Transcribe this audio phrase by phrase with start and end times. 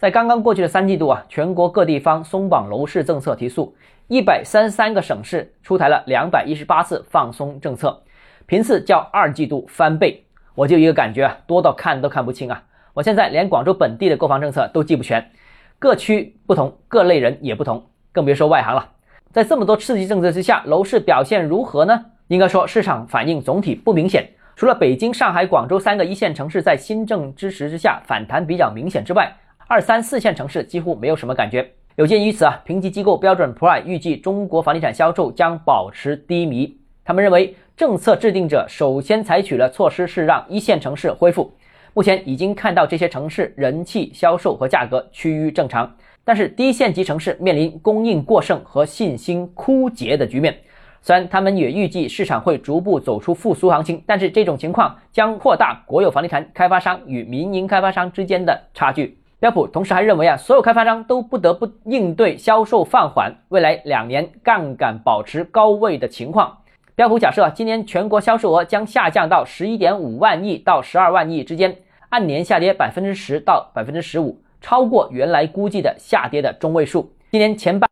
[0.00, 3.76] 在刚刚过去的三季度啊，全国各地方松绑楼市政策提速，
[4.08, 8.02] 一百三十三个省市出台了两百一十八次放松政策，
[8.46, 10.24] 频次较二季度翻倍。
[10.54, 12.62] 我就一个感觉啊，多到看都看不清啊！
[12.94, 15.32] 我现在连广州本地的购房政策都记不全，
[15.78, 18.92] 各区不同，各类人也不同，更别说外行了。
[19.32, 22.06] 在这么多刺激政策之下，楼市表现如何呢？
[22.28, 29.30] 应该说市场反应总体不明显，除了北京、上海、广州三个一线城市在新政支持之下反弹比较明显之外，
[29.70, 31.64] 二三四线城市几乎没有什么感觉。
[31.94, 36.76] 有鉴于此啊，评级机构标准普尔预计中国房地产销售将保持低迷。
[37.04, 41.54] 他们认为，政策制定者首先采取了措施是让一线城市恢复，
[41.94, 45.88] 目前已经看到这些城市人气、销售和价格趋于正常。
[46.24, 50.52] 但是低线级城市面临供应过剩和信心枯竭的局面。
[51.00, 59.16] 虽然他们也预计市场会逐步走出复苏行情，但是这种情况将扩大国有房地产开发商与民营开发商之间的差距。
[59.40, 66.58] 标普同时还认为啊，所有开发商都不得不应对销售放缓、未来两年杠杆保持高位的情况。
[66.94, 71.74] 标普假设啊，今年全国销售额将下降到十一点五万亿到十二万亿之间，
[72.10, 77.10] 按年下跌百分之十到百分之十五，超过原来估计的下跌的中位数。
[77.30, 77.88] 今年前半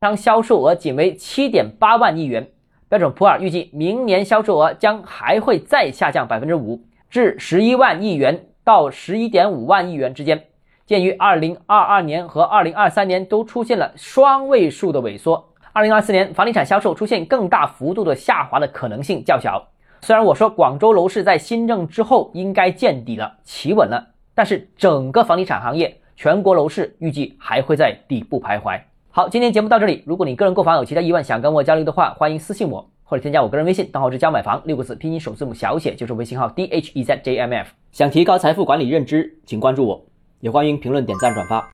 [0.00, 2.48] 商销售额仅为七点八万亿元，
[2.88, 10.44] 标准普尔预计明年销售额将还会再下降百分之五，至十一万亿元到十一点五万亿元之间。
[10.86, 19.66] 鉴于二零二二年和二零二三年都出现了双位数的萎缩，二零二四年房地产销售出现更大幅度的下滑的可能性较小。
[20.00, 28.80] 虽然我说广州楼市在新政之后应该见底了、企稳了，但是整个房地产行业、全国楼市预计还会在底部徘徊。
[29.10, 30.04] 好，今天节目到这里。
[30.06, 37.72] 如果你个人购房有其他疑问想跟我交流的话，欢迎私信我或者添加我个人微信，账号是教买房六个字拼音首字母小写就是微信号 d h e z j m f。
[37.90, 40.04] 想提高财富管理认知，请关注我。
[40.46, 41.68] 也欢迎评论、点赞、转发。